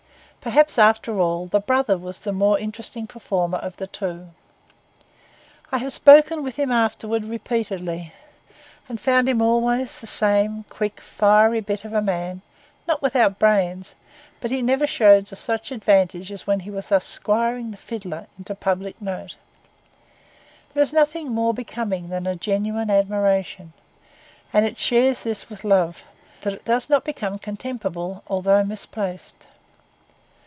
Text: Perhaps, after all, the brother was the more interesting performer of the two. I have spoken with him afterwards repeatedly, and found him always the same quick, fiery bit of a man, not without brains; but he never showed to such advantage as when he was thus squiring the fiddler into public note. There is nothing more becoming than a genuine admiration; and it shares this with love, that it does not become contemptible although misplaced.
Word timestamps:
Perhaps, 0.43 0.79
after 0.79 1.19
all, 1.19 1.45
the 1.45 1.59
brother 1.59 1.99
was 1.99 2.17
the 2.21 2.31
more 2.31 2.57
interesting 2.57 3.05
performer 3.05 3.59
of 3.59 3.77
the 3.77 3.85
two. 3.85 4.29
I 5.71 5.77
have 5.77 5.93
spoken 5.93 6.41
with 6.43 6.55
him 6.55 6.71
afterwards 6.71 7.25
repeatedly, 7.27 8.11
and 8.89 8.99
found 8.99 9.29
him 9.29 9.39
always 9.39 10.01
the 10.01 10.07
same 10.07 10.63
quick, 10.67 10.99
fiery 10.99 11.59
bit 11.61 11.85
of 11.85 11.93
a 11.93 12.01
man, 12.01 12.41
not 12.87 13.03
without 13.03 13.37
brains; 13.37 13.93
but 14.39 14.49
he 14.49 14.63
never 14.63 14.87
showed 14.87 15.27
to 15.27 15.35
such 15.35 15.71
advantage 15.71 16.31
as 16.31 16.47
when 16.47 16.61
he 16.61 16.71
was 16.71 16.87
thus 16.87 17.05
squiring 17.05 17.69
the 17.69 17.77
fiddler 17.77 18.25
into 18.35 18.55
public 18.55 18.99
note. 18.99 19.35
There 20.73 20.81
is 20.81 20.91
nothing 20.91 21.29
more 21.29 21.53
becoming 21.53 22.09
than 22.09 22.25
a 22.25 22.35
genuine 22.35 22.89
admiration; 22.89 23.73
and 24.51 24.65
it 24.65 24.79
shares 24.79 25.21
this 25.21 25.51
with 25.51 25.63
love, 25.63 26.03
that 26.41 26.53
it 26.53 26.65
does 26.65 26.89
not 26.89 27.03
become 27.05 27.37
contemptible 27.37 28.23
although 28.25 28.63
misplaced. 28.63 29.45